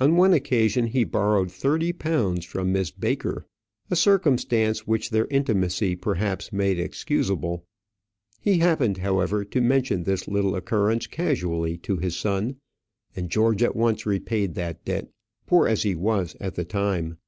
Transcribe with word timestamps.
On 0.00 0.16
one 0.16 0.32
occasion 0.32 0.88
he 0.88 1.04
borrowed 1.04 1.48
thirty 1.48 1.92
pounds 1.92 2.44
from 2.44 2.72
Miss 2.72 2.90
Baker; 2.90 3.46
a 3.88 3.94
circumstance 3.94 4.84
which 4.84 5.10
their 5.10 5.26
intimacy, 5.28 5.94
perhaps, 5.94 6.52
made 6.52 6.80
excusable. 6.80 7.64
He 8.40 8.58
happened, 8.58 8.96
however, 8.98 9.44
to 9.44 9.60
mention 9.60 10.02
this 10.02 10.26
little 10.26 10.56
occurrence 10.56 11.06
casually 11.06 11.76
to 11.86 11.98
his 11.98 12.16
son, 12.16 12.56
and 13.14 13.30
George 13.30 13.62
at 13.62 13.76
once 13.76 14.04
repaid 14.06 14.54
that 14.54 14.84
debt, 14.84 15.08
poor 15.46 15.68
as 15.68 15.84
he 15.84 15.94
was 15.94 16.34
at 16.40 16.56
the 16.56 16.64
time. 16.64 17.18